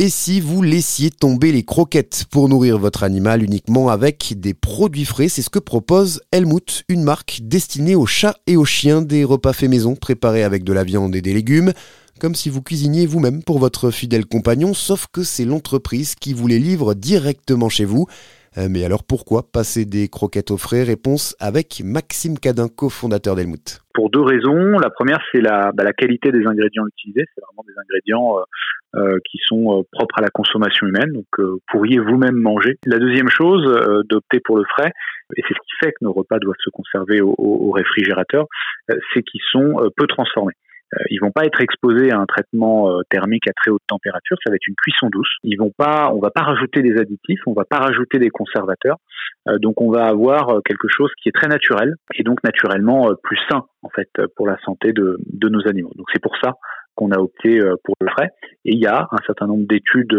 [0.00, 5.04] Et si vous laissiez tomber les croquettes pour nourrir votre animal uniquement avec des produits
[5.04, 9.24] frais, c'est ce que propose Helmut, une marque destinée aux chats et aux chiens, des
[9.24, 11.72] repas faits maison préparés avec de la viande et des légumes,
[12.20, 16.46] comme si vous cuisiniez vous-même pour votre fidèle compagnon, sauf que c'est l'entreprise qui vous
[16.46, 18.06] les livre directement chez vous.
[18.58, 20.82] Euh, mais alors pourquoi passer des croquettes au frais?
[20.82, 23.80] Réponse avec Maxime Cadin, cofondateur d'Helmut.
[23.94, 24.78] Pour deux raisons.
[24.78, 27.24] La première, c'est la, bah, qualité des ingrédients utilisés.
[27.34, 28.42] C'est vraiment des ingrédients euh,
[28.96, 32.78] euh qui sont propres à la consommation humaine, donc pourriez vous-même manger.
[32.86, 33.62] La deuxième chose,
[34.08, 34.92] d'opter pour le frais,
[35.36, 38.46] et c'est ce qui fait que nos repas doivent se conserver au réfrigérateur,
[38.88, 40.54] c'est qu'ils sont peu transformés.
[40.94, 44.36] Euh, ils vont pas être exposés à un traitement euh, thermique à très haute température,
[44.42, 45.28] ça va être une cuisson douce.
[45.42, 48.96] Ils vont pas, on va pas rajouter des additifs, on va pas rajouter des conservateurs.
[49.48, 53.38] Euh, donc on va avoir quelque chose qui est très naturel et donc naturellement plus
[53.50, 55.92] sain en fait pour la santé de, de nos animaux.
[55.96, 56.54] Donc c'est pour ça
[56.94, 58.30] qu'on a opté pour le frais.
[58.64, 60.16] Et il y a un certain nombre d'études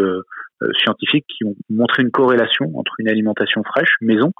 [0.77, 4.31] scientifiques qui ont montré une corrélation entre une alimentation fraîche, maison,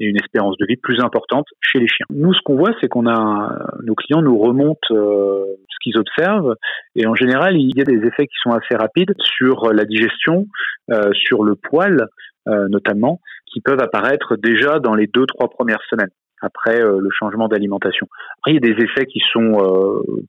[0.00, 2.06] et une espérance de vie plus importante chez les chiens.
[2.10, 5.47] Nous, ce qu'on voit, c'est qu'on a nos clients nous remontent euh,
[5.78, 6.54] qu'ils observent,
[6.94, 10.46] et en général, il y a des effets qui sont assez rapides sur la digestion,
[10.90, 12.06] euh, sur le poil
[12.48, 16.08] euh, notamment, qui peuvent apparaître déjà dans les deux trois premières semaines
[16.40, 18.06] après euh, le changement d'alimentation.
[18.46, 19.58] il y a des effets qui sont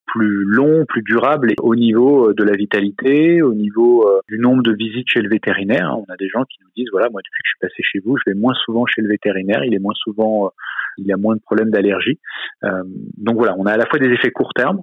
[0.06, 5.08] plus longs, plus durables au niveau de la vitalité, au niveau du nombre de visites
[5.08, 5.96] chez le vétérinaire.
[5.98, 8.00] On a des gens qui nous disent voilà, moi depuis que je suis passé chez
[8.04, 10.52] vous, je vais moins souvent chez le vétérinaire, il est moins souvent
[10.98, 12.20] il y a moins de problèmes d'allergie.
[13.18, 14.82] donc voilà, on a à la fois des effets court terme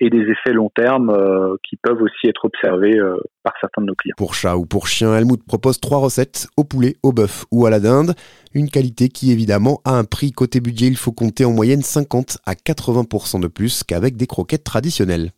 [0.00, 3.86] et des effets long terme euh, qui peuvent aussi être observés euh, par certains de
[3.86, 4.14] nos clients.
[4.16, 7.70] Pour chat ou pour chien, Helmut propose trois recettes au poulet, au bœuf ou à
[7.70, 8.14] la dinde.
[8.54, 12.38] Une qualité qui évidemment a un prix côté budget, il faut compter en moyenne 50
[12.46, 15.32] à 80% de plus qu'avec des croquettes traditionnelles.